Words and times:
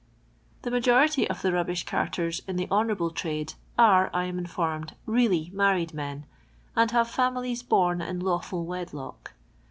The 0.63 0.71
majority/ 0.71 1.29
of 1.29 1.43
the 1.43 1.49
Rahlinh 1.51 1.85
taHcrs 1.85 2.41
in 2.47 2.55
the 2.55 2.67
honourable 2.71 3.11
trade 3.11 3.53
are, 3.77 4.09
I 4.15 4.23
am 4.23 4.39
informed, 4.39 4.95
really 5.05 5.51
viajTitd 5.53 5.93
.lien, 5.93 6.25
and 6.75 6.89
have 6.89 7.07
fiimilies 7.07 7.61
born 7.69 8.01
in 8.01 8.19
lawful 8.19 8.65
wedlock." 8.65 9.33